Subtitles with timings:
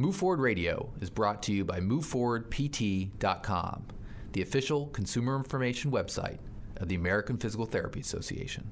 [0.00, 3.84] Move Forward Radio is brought to you by MoveForwardPT.com,
[4.32, 6.38] the official consumer information website
[6.78, 8.70] of the American Physical Therapy Association.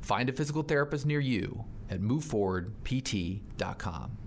[0.00, 4.18] Find a physical therapist near you at MoveForwardPT.com.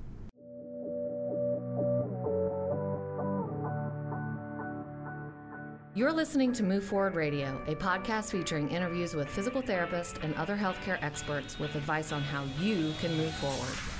[5.93, 10.55] You're listening to Move Forward Radio, a podcast featuring interviews with physical therapists and other
[10.55, 13.90] healthcare experts with advice on how you can move forward.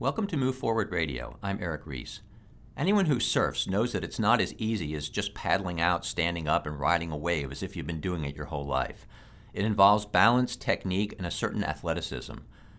[0.00, 1.36] Welcome to Move Forward Radio.
[1.42, 2.22] I'm Eric Reese.
[2.74, 6.66] Anyone who surfs knows that it's not as easy as just paddling out, standing up,
[6.66, 9.06] and riding a wave as if you've been doing it your whole life.
[9.52, 12.32] It involves balance, technique, and a certain athleticism.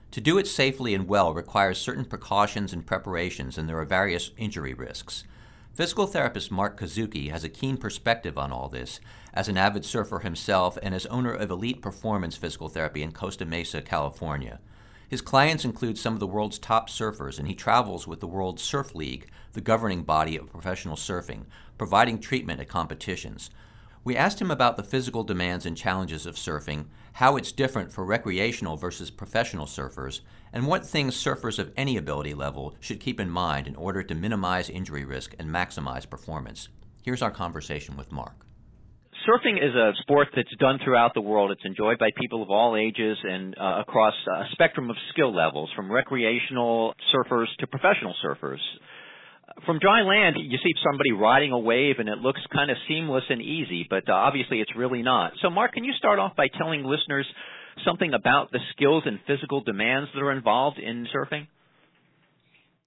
[0.10, 4.32] To do it safely and well requires certain precautions and preparations, and there are various
[4.36, 5.24] injury risks.
[5.76, 9.00] Physical therapist Mark Kuzuki has a keen perspective on all this,
[9.32, 13.46] as an avid surfer himself and as owner of Elite Performance Physical Therapy in Costa
[13.46, 14.60] Mesa, California.
[15.12, 18.62] His clients include some of the world's top surfers, and he travels with the World
[18.62, 23.50] Surf League, the governing body of professional surfing, providing treatment at competitions.
[24.06, 28.06] We asked him about the physical demands and challenges of surfing, how it's different for
[28.06, 30.22] recreational versus professional surfers,
[30.54, 34.16] and what things surfers of any ability level should keep in mind in order to
[34.16, 36.70] minimize injury risk and maximize performance.
[37.04, 38.46] Here's our conversation with Mark
[39.28, 41.52] surfing is a sport that's done throughout the world.
[41.52, 45.70] It's enjoyed by people of all ages and uh, across a spectrum of skill levels,
[45.76, 48.60] from recreational surfers to professional surfers.
[49.66, 53.24] From dry land, you see somebody riding a wave and it looks kind of seamless
[53.30, 55.34] and easy, but uh, obviously it's really not.
[55.42, 57.26] So, Mark, can you start off by telling listeners
[57.86, 61.48] something about the skills and physical demands that are involved in surfing?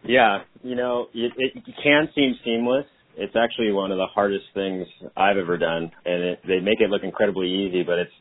[0.06, 4.86] Yeah, you know, it, it can seem seamless, it's actually one of the hardest things
[5.16, 8.12] I've ever done, and it, they make it look incredibly easy, but it's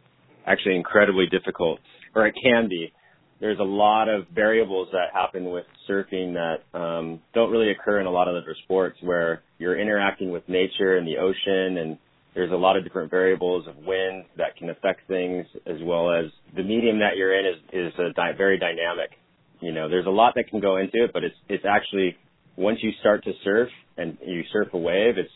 [0.45, 1.79] actually incredibly difficult,
[2.16, 2.91] or it can be.
[3.40, 8.06] There's a lot of variables that happen with surfing that um, don't really occur in
[8.06, 11.97] a lot of other sports, where you're interacting with nature and the ocean, and
[12.35, 16.25] there's a lot of different variables of wind that can affect things, as well as
[16.56, 19.12] the medium that you're in is is a di- very dynamic.
[19.59, 22.16] You know, there's a lot that can go into it, but it's it's actually
[22.56, 25.31] once you start to surf and you surf a wave, it's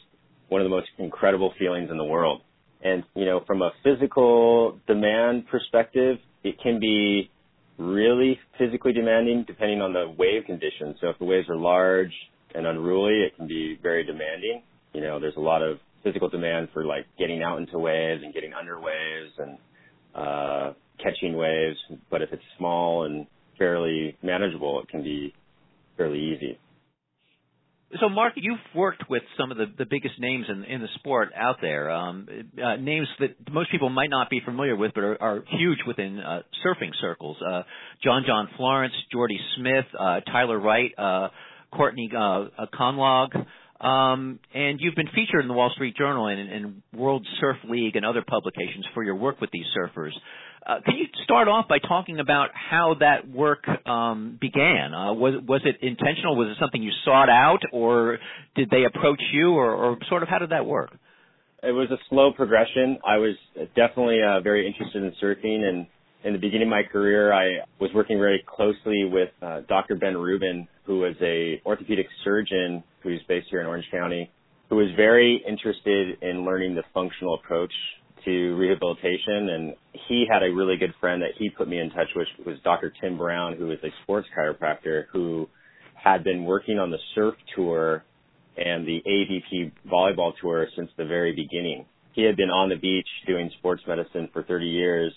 [0.50, 2.42] one of the most incredible feelings in the world.
[2.84, 7.30] And, you know, from a physical demand perspective, it can be
[7.78, 10.98] really physically demanding depending on the wave conditions.
[11.02, 12.14] So if the waves are large
[12.56, 14.64] and unruly, it can be very demanding.
[14.94, 18.34] You know, there's a lot of physical demand for like getting out into waves and
[18.34, 19.58] getting under waves and
[20.16, 21.78] uh, catching waves.
[22.10, 25.34] But if it's small and fairly manageable, it can be
[25.98, 26.60] fairly easy.
[28.02, 31.30] So, Mark, you've worked with some of the, the biggest names in, in the sport
[31.34, 32.28] out there, um,
[32.62, 36.20] uh, names that most people might not be familiar with, but are, are huge within
[36.20, 37.38] uh, surfing circles.
[37.42, 37.64] Uh,
[38.04, 41.30] John John Florence, Jordy Smith, uh, Tyler Wright, uh,
[41.72, 43.34] Courtney uh, Conlogue.
[43.80, 47.96] Um, and you've been featured in the Wall Street Journal and, and World Surf League
[47.96, 50.12] and other publications for your work with these surfers.
[50.68, 54.94] Uh, can you start off by talking about how that work um, began?
[54.94, 56.36] Uh, was was it intentional?
[56.36, 58.18] Was it something you sought out, or
[58.54, 60.92] did they approach you, or, or sort of how did that work?
[61.64, 63.00] It was a slow progression.
[63.08, 63.36] I was
[63.78, 65.88] definitely uh, very interested in surfing, and
[66.26, 69.96] in the beginning of my career, I was working very closely with uh, Dr.
[69.96, 74.30] Ben Rubin, who was a orthopedic surgeon who's based here in Orange County,
[74.68, 77.72] who was very interested in learning the functional approach
[78.32, 79.76] rehabilitation and
[80.08, 82.94] he had a really good friend that he put me in touch with was Dr.
[83.02, 85.48] Tim Brown who is a sports chiropractor who
[85.94, 88.04] had been working on the surf tour
[88.58, 91.86] and the AVP volleyball tour since the very beginning.
[92.14, 95.14] He had been on the beach doing sports medicine for 30 years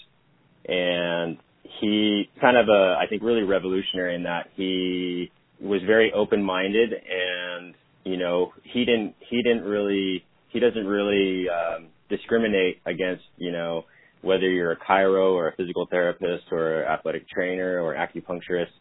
[0.66, 1.38] and
[1.81, 5.30] he kind of a I think really revolutionary in that he
[5.60, 7.74] was very open-minded and
[8.04, 13.84] you know he didn't he didn't really he doesn't really um discriminate against, you know,
[14.22, 18.72] whether you're a chiro or a physical therapist or athletic trainer or acupuncturist.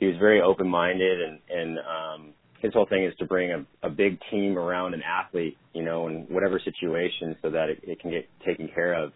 [0.00, 3.90] He was very open-minded and, and, um, his whole thing is to bring a, a
[3.90, 8.10] big team around an athlete, you know, in whatever situation so that it, it can
[8.10, 9.12] get taken care of.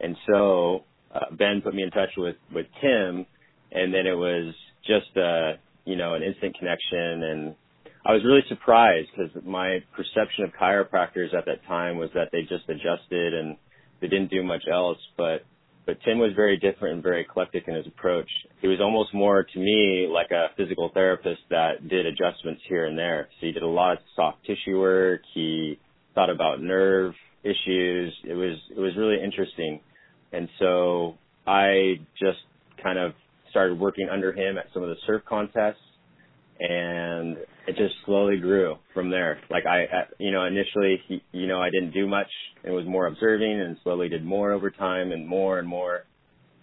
[0.00, 0.84] And so,
[1.14, 3.26] uh, Ben put me in touch with, with Tim
[3.72, 4.54] and then it was
[4.84, 5.52] just, uh,
[5.84, 7.54] you know, an instant connection and
[8.04, 12.42] I was really surprised because my perception of chiropractors at that time was that they
[12.42, 13.56] just adjusted and
[14.00, 14.98] they didn't do much else.
[15.16, 15.44] But
[15.86, 18.28] but Tim was very different and very eclectic in his approach.
[18.60, 22.96] He was almost more to me like a physical therapist that did adjustments here and
[22.96, 23.28] there.
[23.40, 25.22] So he did a lot of soft tissue work.
[25.34, 25.78] He
[26.14, 27.12] thought about nerve
[27.42, 28.14] issues.
[28.24, 29.80] It was it was really interesting.
[30.32, 32.38] And so I just
[32.82, 33.12] kind of
[33.50, 35.76] started working under him at some of the surf contests
[36.60, 39.40] and it just slowly grew from there.
[39.50, 39.86] Like I,
[40.18, 41.00] you know, initially,
[41.32, 42.28] you know, I didn't do much
[42.64, 46.04] and was more observing and slowly did more over time and more and more.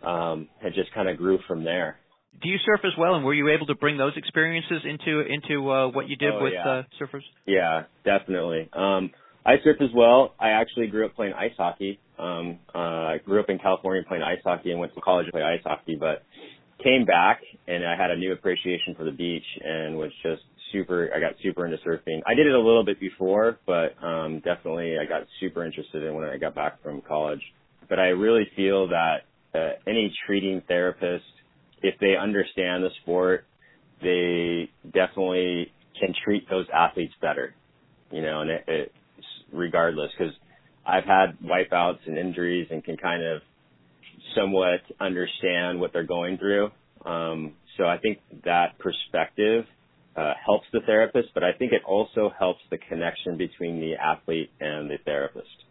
[0.03, 1.97] Um, it just kind of grew from there.
[2.41, 5.71] Do you surf as well, and were you able to bring those experiences into into
[5.71, 6.69] uh, what you did oh, with yeah.
[6.69, 7.23] uh, surfers?
[7.47, 8.69] Yeah, definitely.
[8.73, 9.09] Um,
[9.43, 10.35] I surf as well.
[10.39, 11.99] I actually grew up playing ice hockey.
[12.19, 15.31] Um, uh, I grew up in California playing ice hockey and went to college to
[15.31, 16.23] play ice hockey, but
[16.83, 21.11] came back and I had a new appreciation for the beach and was just super
[21.15, 22.21] I got super into surfing.
[22.25, 26.13] I did it a little bit before, but um definitely I got super interested in
[26.15, 27.41] when I got back from college.
[27.89, 29.17] But I really feel that
[29.55, 31.25] uh, any treating therapist
[31.81, 33.45] if they understand the sport,
[34.01, 37.53] they definitely can treat those athletes better.
[38.11, 38.91] You know, and it, it
[39.51, 40.31] regardless cuz
[40.85, 43.41] I've had wipeouts and injuries and can kind of
[44.35, 46.71] somewhat understand what they're going through.
[47.05, 49.65] Um, so I think that perspective
[50.17, 54.49] uh, helps the therapist, but I think it also helps the connection between the athlete
[54.59, 55.65] and the therapist.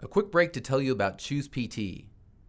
[0.00, 2.06] A quick break to tell you about Choose PT,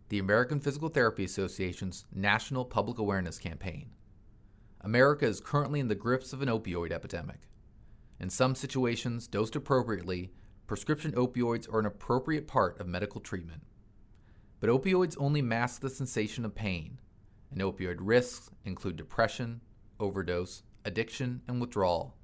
[0.07, 3.89] the American Physical Therapy Association's national public awareness campaign.
[4.79, 7.49] America is currently in the grips of an opioid epidemic.
[8.19, 10.31] In some situations, dosed appropriately,
[10.65, 13.63] prescription opioids are an appropriate part of medical treatment.
[14.61, 16.99] But opioids only mask the sensation of pain,
[17.51, 19.59] and opioid risks include depression,
[19.99, 22.15] overdose, addiction, and withdrawal.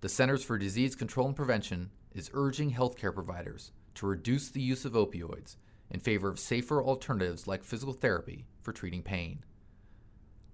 [0.00, 4.84] The Centers for Disease Control and Prevention is urging healthcare providers to reduce the use
[4.84, 5.56] of opioids
[5.90, 9.44] in favor of safer alternatives like physical therapy for treating pain.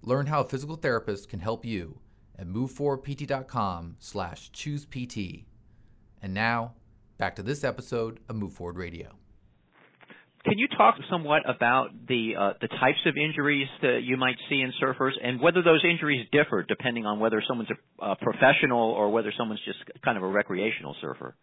[0.01, 1.99] Learn how a physical therapist can help you
[2.37, 5.45] at moveforwardpt.com slash choosept.
[6.21, 6.73] And now,
[7.17, 9.16] back to this episode of Move Forward Radio.
[10.47, 14.61] Can you talk somewhat about the uh, the types of injuries that you might see
[14.61, 19.09] in surfers, and whether those injuries differ depending on whether someone's a, a professional or
[19.09, 21.35] whether someone's just kind of a recreational surfer?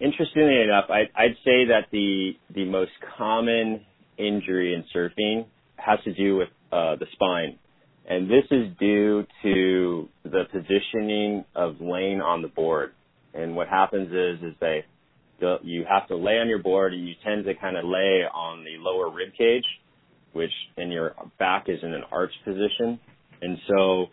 [0.00, 3.82] Interestingly enough, I, I'd say that the the most common
[4.16, 5.44] injury in surfing
[5.76, 7.58] has to do with uh, the spine,
[8.08, 12.92] and this is due to the positioning of laying on the board.
[13.34, 14.84] And what happens is is they
[15.62, 18.64] you have to lay on your board and you tend to kind of lay on
[18.64, 19.64] the lower rib cage,
[20.32, 22.98] which in your back is in an arch position.
[23.40, 24.06] And so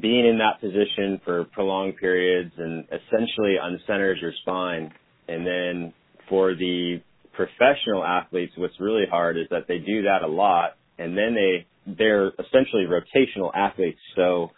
[0.00, 4.92] being in that position for prolonged periods and essentially uncenters your spine.
[5.28, 5.92] And then
[6.28, 7.00] for the
[7.32, 11.66] professional athletes, what's really hard is that they do that a lot and then they,
[11.96, 13.98] they're essentially rotational athletes.
[14.14, 14.50] So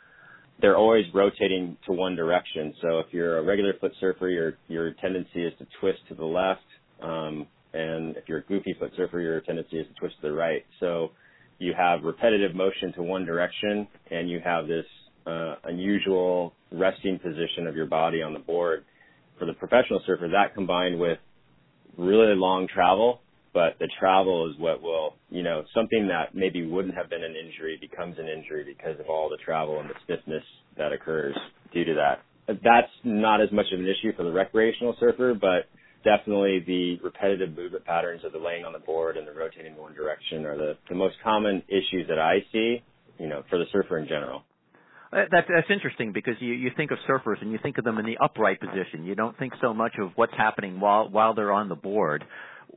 [0.61, 2.75] they're always rotating to one direction.
[2.83, 6.25] So if you're a regular foot surfer, your your tendency is to twist to the
[6.25, 6.61] left,
[7.03, 10.33] um, and if you're a goofy foot surfer, your tendency is to twist to the
[10.33, 10.65] right.
[10.81, 11.11] So
[11.59, 14.87] you have repetitive motion to one direction, and you have this
[15.27, 18.85] uh, unusual resting position of your body on the board.
[19.39, 21.19] For the professional surfer, that combined with
[21.97, 23.21] really long travel
[23.53, 27.35] but the travel is what will, you know, something that maybe wouldn't have been an
[27.37, 30.45] injury becomes an injury because of all the travel and the stiffness
[30.79, 31.37] that occurs
[31.73, 32.23] due to that.
[32.49, 35.69] That's not as much of an issue for the recreational surfer, but
[36.03, 39.79] definitely the repetitive movement patterns of the laying on the board and the rotating in
[39.79, 42.83] one direction are the, the most common issues that I see,
[43.19, 44.43] you know, for the surfer in general.
[45.13, 47.99] Uh, that's that's interesting because you you think of surfers and you think of them
[47.99, 49.05] in the upright position.
[49.05, 52.25] You don't think so much of what's happening while while they're on the board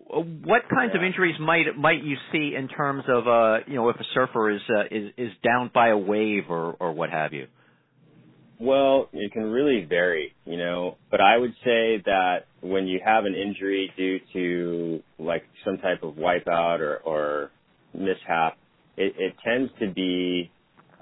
[0.07, 0.99] what kinds yeah.
[0.99, 4.51] of injuries might might you see in terms of uh you know if a surfer
[4.51, 7.47] is uh, is is down by a wave or or what have you?
[8.57, 13.25] Well, it can really vary, you know, but I would say that when you have
[13.25, 17.51] an injury due to like some type of wipeout or or
[17.93, 18.57] mishap,
[18.95, 20.51] it, it tends to be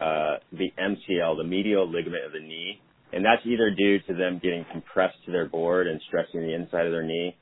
[0.01, 2.79] uh, the MCL, the medial ligament of the knee,
[3.11, 6.87] and that's either due to them getting compressed to their board and stressing the inside
[6.87, 7.35] of their knee,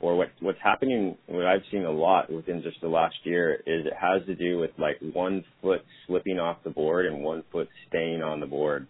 [0.00, 3.86] or what what's happening what I've seen a lot within just the last year is
[3.86, 7.68] it has to do with like one foot slipping off the board and one foot
[7.88, 8.86] staying on the board.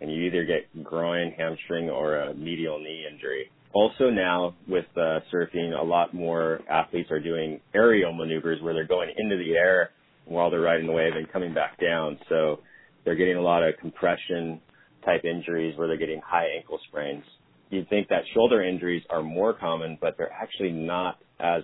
[0.00, 3.50] And you either get groin, hamstring, or a medial knee injury.
[3.72, 8.86] Also now with uh, surfing, a lot more athletes are doing aerial maneuvers where they're
[8.86, 9.90] going into the air
[10.24, 12.18] while they're riding the wave and coming back down.
[12.28, 12.60] So
[13.04, 14.60] they're getting a lot of compression
[15.04, 17.24] type injuries where they're getting high ankle sprains
[17.72, 21.62] you'd think that shoulder injuries are more common, but they're actually not as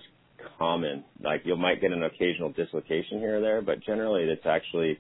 [0.59, 1.05] common.
[1.23, 4.99] Like you might get an occasional dislocation here or there, but generally it's actually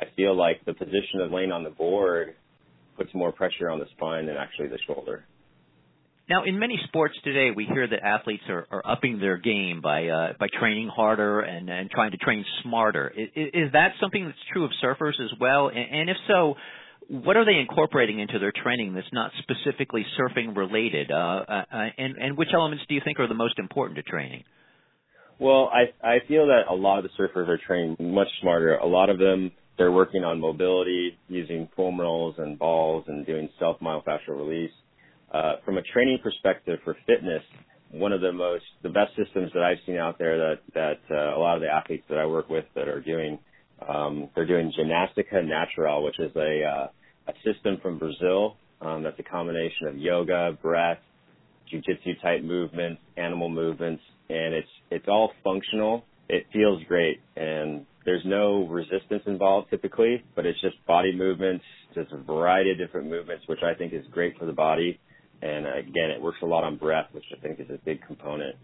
[0.00, 2.34] I feel like the position of laying on the board
[2.96, 5.24] puts more pressure on the spine than actually the shoulder.
[6.28, 10.06] Now, in many sports today, we hear that athletes are, are upping their game by
[10.06, 13.12] uh, by training harder and, and trying to train smarter.
[13.14, 15.68] Is, is that something that's true of surfers as well?
[15.68, 16.54] And, and if so,
[17.12, 21.10] what are they incorporating into their training that's not specifically surfing related?
[21.10, 21.64] Uh, uh,
[21.98, 24.44] and, and which elements do you think are the most important to training?
[25.38, 28.76] Well, I I feel that a lot of the surfers are trained much smarter.
[28.76, 33.48] A lot of them they're working on mobility using foam rolls and balls and doing
[33.58, 34.70] self myofascial release.
[35.32, 37.42] Uh, from a training perspective for fitness,
[37.90, 41.36] one of the most the best systems that I've seen out there that that uh,
[41.36, 43.38] a lot of the athletes that I work with that are doing
[43.86, 46.86] um, they're doing Gymnastica Natural, which is a uh,
[47.26, 50.98] a system from Brazil um, that's a combination of yoga, breath,
[51.72, 56.04] jujitsu type movements, animal movements, and it's it's all functional.
[56.28, 61.64] It feels great, and there's no resistance involved typically, but it's just body movements,
[61.94, 64.98] just a variety of different movements, which I think is great for the body.
[65.40, 68.56] And again, it works a lot on breath, which I think is a big component.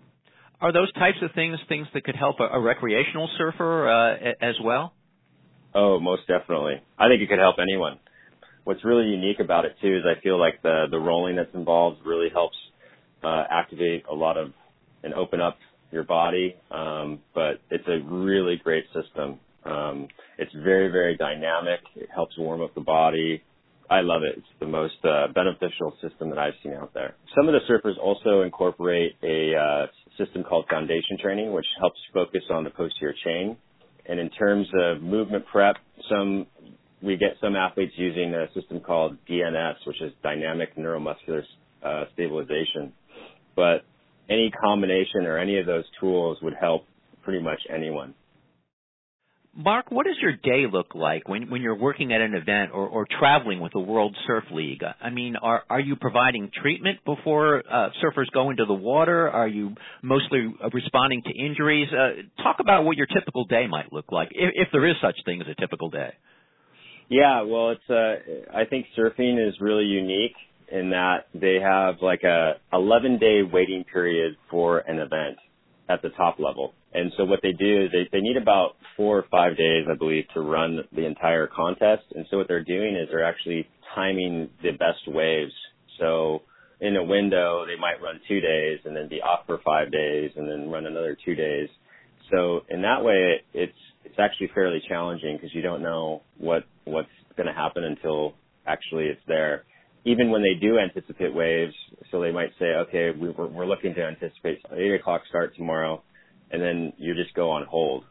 [0.61, 4.55] Are those types of things things that could help a, a recreational surfer uh, as
[4.63, 4.93] well?
[5.75, 6.83] Oh, most definitely.
[6.99, 7.99] I think it could help anyone.
[8.69, 12.05] What's really unique about it too is I feel like the the rolling that's involved
[12.05, 12.59] really helps
[13.25, 14.53] uh, activate a lot of
[15.03, 15.57] and open up
[15.91, 16.55] your body.
[16.71, 19.41] Um, but it's a really great system.
[19.65, 21.81] Um, it's very very dynamic.
[21.97, 23.43] It helps warm up the body.
[23.89, 24.37] I love it.
[24.37, 27.15] It's the most uh, beneficial system that I've seen out there.
[27.35, 29.87] Some of the surfers also incorporate a uh,
[30.23, 33.57] system called foundation training, which helps focus on the posterior chain.
[34.05, 35.77] And in terms of movement prep,
[36.11, 36.47] some
[37.03, 41.43] we get some athletes using a system called DNS, which is dynamic neuromuscular
[41.85, 42.93] uh, stabilization.
[43.55, 43.85] But
[44.29, 46.85] any combination or any of those tools would help
[47.23, 48.15] pretty much anyone.
[49.57, 52.87] Mark, what does your day look like when when you're working at an event or,
[52.87, 54.85] or traveling with the World Surf League?
[55.01, 59.29] I mean, are are you providing treatment before uh, surfers go into the water?
[59.29, 61.89] Are you mostly responding to injuries?
[61.93, 65.17] Uh, talk about what your typical day might look like, if, if there is such
[65.25, 66.13] thing as a typical day.
[67.09, 70.35] Yeah, well, it's uh, I think surfing is really unique
[70.71, 75.39] in that they have like a 11 day waiting period for an event
[75.89, 76.75] at the top level.
[76.93, 79.95] And so what they do is they, they need about four or five days, I
[79.95, 82.05] believe, to run the entire contest.
[82.15, 85.53] And so what they're doing is they're actually timing the best waves.
[85.99, 86.43] So
[86.81, 90.33] in a window, they might run two days and then be off for five days
[90.37, 91.69] and then run another two days.
[92.31, 93.73] So in that way, it's
[94.09, 98.35] it's actually fairly challenging because you don't know what what's going to happen until
[98.67, 99.65] actually it's there.
[100.05, 101.75] Even when they do anticipate waves,
[102.11, 106.03] so they might say, okay, we, we're, we're looking to anticipate eight o'clock start tomorrow
[106.51, 108.05] and then you just go on hold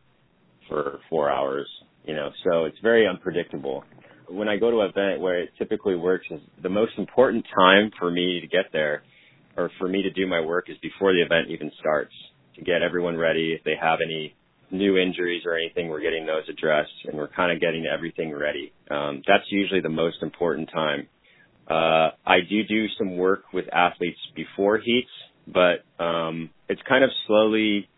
[0.67, 1.67] for four hours,
[2.03, 3.83] you know, so it's very unpredictable.
[4.29, 7.91] When I go to an event where it typically works is the most important time
[7.97, 9.03] for me to get there
[9.55, 12.13] or for me to do my work is before the event even starts
[12.55, 13.53] to get everyone ready.
[13.57, 14.35] If they have any
[14.71, 18.73] new injuries or anything, we're getting those addressed and we're kind of getting everything ready.
[18.89, 21.07] Um, that's usually the most important time.
[21.69, 25.09] Uh, I do do some work with athletes before heats,
[25.47, 27.89] but um, it's kind of slowly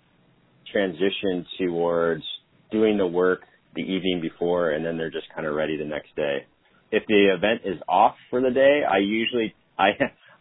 [0.75, 2.23] transitioned towards
[2.71, 3.41] doing the work
[3.75, 6.45] the evening before and then they're just kind of ready the next day.
[6.91, 9.89] If the event is off for the day, I usually I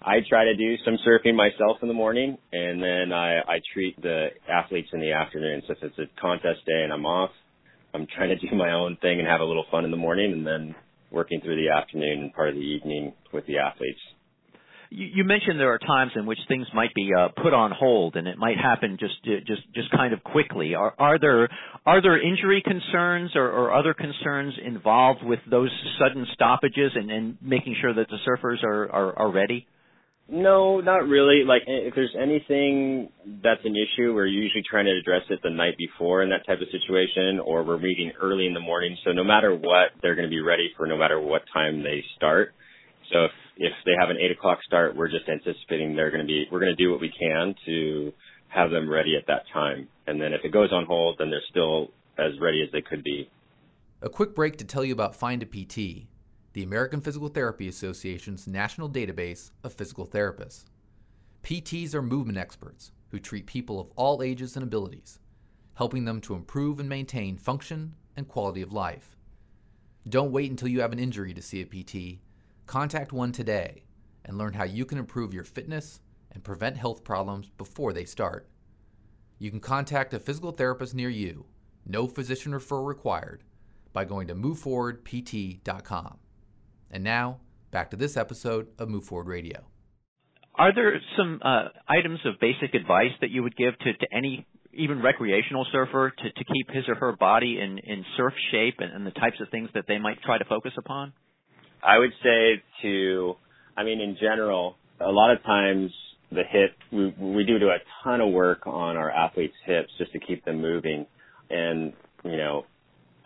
[0.00, 4.00] I try to do some surfing myself in the morning and then I I treat
[4.00, 5.62] the athletes in the afternoon.
[5.66, 7.30] So if it's a contest day and I'm off,
[7.94, 10.32] I'm trying to do my own thing and have a little fun in the morning
[10.32, 10.74] and then
[11.10, 14.00] working through the afternoon and part of the evening with the athletes.
[14.90, 18.26] You mentioned there are times in which things might be uh, put on hold, and
[18.26, 20.74] it might happen just just just kind of quickly.
[20.74, 21.50] Are, are there
[21.84, 27.36] are there injury concerns or, or other concerns involved with those sudden stoppages and, and
[27.42, 29.66] making sure that the surfers are, are, are ready?
[30.30, 31.42] No, not really.
[31.46, 33.08] Like eh, if there's anything
[33.42, 36.60] that's an issue, we're usually trying to address it the night before in that type
[36.60, 38.96] of situation, or we're meeting early in the morning.
[39.04, 42.04] So no matter what, they're going to be ready for no matter what time they
[42.16, 42.52] start.
[43.10, 46.26] So if if they have an eight o'clock start, we're just anticipating they're going to
[46.26, 48.12] be, we're going to do what we can to
[48.48, 49.88] have them ready at that time.
[50.06, 53.02] And then if it goes on hold, then they're still as ready as they could
[53.02, 53.28] be.
[54.00, 56.06] A quick break to tell you about Find a PT,
[56.52, 60.64] the American Physical Therapy Association's national database of physical therapists.
[61.42, 65.18] PTs are movement experts who treat people of all ages and abilities,
[65.74, 69.16] helping them to improve and maintain function and quality of life.
[70.08, 72.20] Don't wait until you have an injury to see a PT
[72.68, 73.82] Contact one today
[74.26, 76.00] and learn how you can improve your fitness
[76.32, 78.46] and prevent health problems before they start.
[79.38, 81.46] You can contact a physical therapist near you,
[81.86, 83.42] no physician referral required,
[83.94, 86.18] by going to moveforwardpt.com.
[86.90, 87.38] And now,
[87.70, 89.64] back to this episode of Move Forward Radio.
[90.54, 94.46] Are there some uh, items of basic advice that you would give to, to any
[94.72, 98.92] even recreational surfer to, to keep his or her body in, in surf shape and,
[98.92, 101.12] and the types of things that they might try to focus upon?
[101.82, 103.34] I would say to,
[103.76, 105.92] I mean, in general, a lot of times
[106.30, 110.12] the hip, we, we do do a ton of work on our athletes' hips just
[110.12, 111.06] to keep them moving.
[111.50, 111.92] And,
[112.24, 112.64] you know,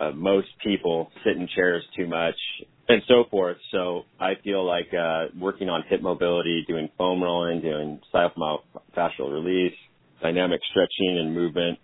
[0.02, 2.34] uh, most people sit in chairs too much
[2.88, 3.56] and so forth.
[3.70, 9.74] So I feel like uh, working on hip mobility, doing foam rolling, doing myofascial release,
[10.20, 11.78] dynamic stretching and movement,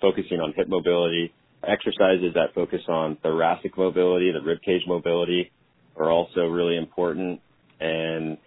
[0.00, 1.32] focusing on hip mobility,
[1.66, 5.50] exercises that focus on thoracic mobility, the rib cage mobility
[5.96, 7.40] are also really important,
[7.80, 8.38] and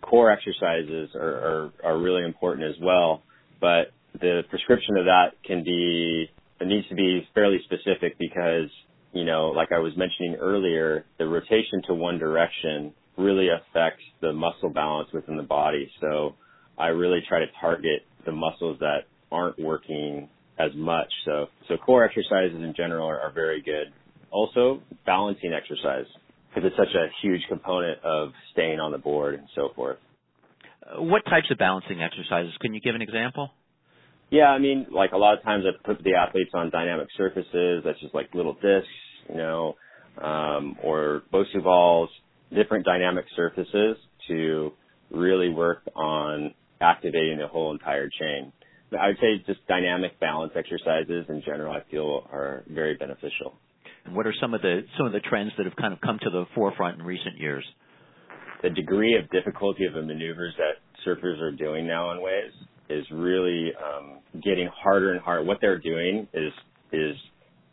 [0.00, 3.22] core exercises are, are, are really important as well.
[3.60, 6.30] But the prescription of that can be
[6.64, 8.70] it needs to be fairly specific because
[9.14, 14.32] you know, like I was mentioning earlier, the rotation to one direction really affects the
[14.32, 15.88] muscle balance within the body.
[16.00, 16.34] So
[16.76, 20.28] I really try to target the muscles that aren't working
[20.58, 21.06] as much.
[21.24, 23.92] So, so core exercises in general are, are very good.
[24.32, 26.06] Also, balancing exercise
[26.48, 29.98] because it's such a huge component of staying on the board and so forth.
[30.96, 32.52] What types of balancing exercises?
[32.60, 33.50] Can you give an example?
[34.30, 37.82] Yeah, I mean, like a lot of times I put the athletes on dynamic surfaces.
[37.84, 38.88] That's just like little discs,
[39.28, 39.76] you know,
[40.22, 42.10] um, or Bosu balls,
[42.54, 43.96] different dynamic surfaces
[44.28, 44.72] to
[45.10, 48.52] really work on activating the whole entire chain.
[48.98, 53.54] I would say just dynamic balance exercises in general I feel are very beneficial.
[54.04, 56.18] And what are some of the some of the trends that have kind of come
[56.22, 57.64] to the forefront in recent years?
[58.62, 62.54] The degree of difficulty of the maneuvers that surfers are doing now on waves
[62.88, 65.44] is really um, getting harder and harder.
[65.44, 66.52] What they're doing is
[66.92, 67.16] is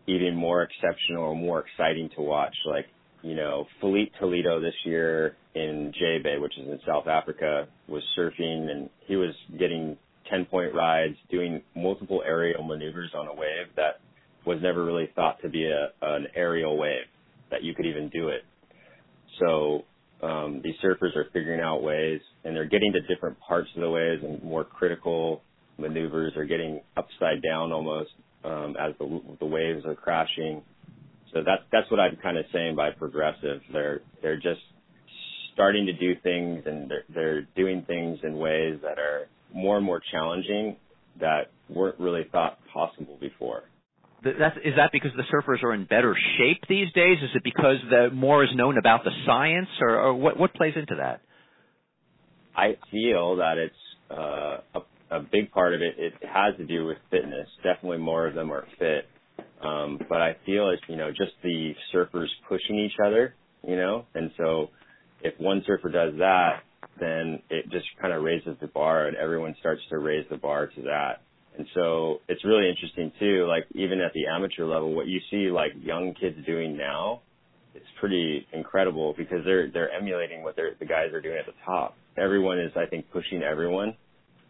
[0.08, 2.56] even more exceptional or more exciting to watch.
[2.66, 2.86] Like
[3.22, 8.04] you know, Filipe Toledo this year in J Bay, which is in South Africa, was
[8.18, 9.98] surfing and he was getting
[10.30, 14.00] 10 point rides, doing multiple aerial maneuvers on a wave that
[14.46, 17.06] was never really thought to be a, an aerial wave,
[17.52, 18.44] that you could even do it.
[19.40, 19.84] So,
[20.22, 23.90] um, these surfers are figuring out ways and they're getting to different parts of the
[23.90, 25.42] waves and more critical
[25.78, 28.12] maneuvers are getting upside down almost,
[28.44, 30.62] um, as the, the waves are crashing
[31.34, 33.62] so that's that's what I'm kind of saying by progressive.
[33.72, 34.62] They're they're just
[35.54, 39.86] starting to do things and they're they're doing things in ways that are more and
[39.86, 40.76] more challenging
[41.20, 43.64] that weren't really thought possible before.
[44.24, 47.18] That's, is that because the surfers are in better shape these days?
[47.22, 50.74] Is it because the more is known about the science, or, or what what plays
[50.76, 51.22] into that?
[52.56, 53.76] I feel that it's
[54.12, 55.96] uh, a, a big part of it.
[55.98, 57.48] It has to do with fitness.
[57.64, 59.08] Definitely, more of them are fit
[59.62, 63.36] um, but I feel it's, you know, just the surfers pushing each other,
[63.68, 64.70] you know, and so
[65.22, 66.64] if one surfer does that,
[67.00, 70.68] then it just kind of raises the bar and everyone starts to raise the bar
[70.68, 71.22] to that.
[71.58, 75.52] And so it's really interesting too, like even at the amateur level, what you see
[75.52, 77.22] like young kids doing now,
[77.74, 81.58] it's pretty incredible because they're, they're emulating what they're, the guys are doing at the
[81.66, 81.96] top.
[82.18, 83.96] Everyone is, I think, pushing everyone.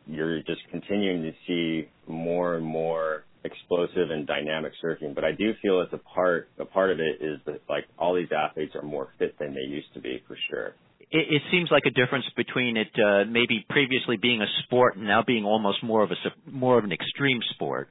[0.08, 5.16] You're just continuing to see more and more explosive and dynamic surfing.
[5.16, 8.16] But I do feel it's a part a part of it is that like all
[8.16, 10.74] these athletes are more fit than they used to be for sure.
[11.14, 15.22] It, seems like a difference between it uh, maybe previously being a sport and now
[15.26, 16.16] being almost more of a
[16.50, 17.90] more of an extreme sport.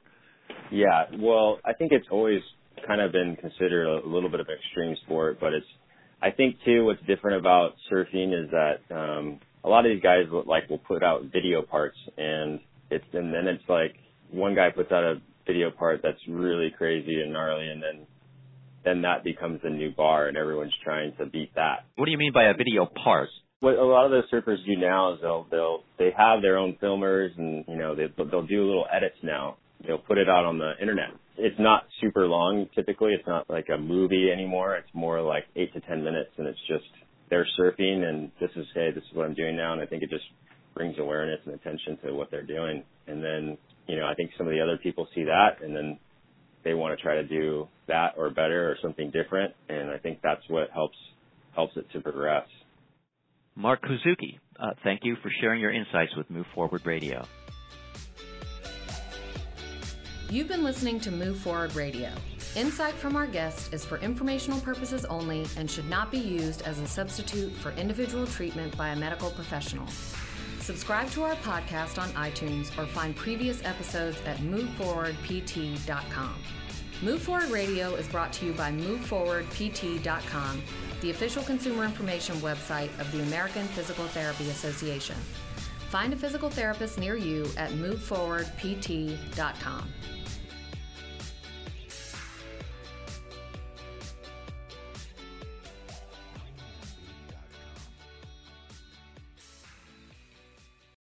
[0.71, 2.41] Yeah, well, I think it's always
[2.87, 5.67] kind of been considered a little bit of an extreme sport, but it's
[6.21, 10.25] I think too what's different about surfing is that um a lot of these guys
[10.31, 13.95] will, like will put out video parts and it's and then it's like
[14.31, 18.07] one guy puts out a video part that's really crazy and gnarly, and then
[18.83, 21.85] then that becomes the new bar, and everyone's trying to beat that.
[21.95, 23.29] What do you mean by a video part?
[23.59, 26.77] What a lot of the surfers do now is they'll they'll they have their own
[26.81, 29.57] filmers, and you know they they'll do little edits now.
[29.85, 31.09] They'll put it out on the internet.
[31.37, 32.67] It's not super long.
[32.75, 34.75] Typically, it's not like a movie anymore.
[34.75, 36.85] It's more like eight to ten minutes, and it's just
[37.29, 40.01] they're surfing, and this is hey, this is what I'm doing now, and I think
[40.01, 40.25] it just
[40.73, 42.83] brings awareness and attention to what they're doing.
[43.07, 45.99] And then you know, I think some of the other people see that and then
[46.63, 49.53] they want to try to do that or better or something different.
[49.69, 50.97] And I think that's what helps
[51.55, 52.47] helps it to progress.
[53.55, 57.25] Mark Kuzuki, uh, thank you for sharing your insights with Move Forward Radio.
[60.29, 62.09] You've been listening to Move Forward Radio.
[62.55, 66.79] Insight from our guest is for informational purposes only and should not be used as
[66.79, 69.85] a substitute for individual treatment by a medical professional.
[70.61, 76.35] Subscribe to our podcast on iTunes or find previous episodes at moveforwardpt.com.
[77.01, 80.61] Move Forward Radio is brought to you by moveforwardpt.com,
[81.01, 85.15] the official consumer information website of the American Physical Therapy Association.
[85.89, 89.93] Find a physical therapist near you at moveforwardpt.com.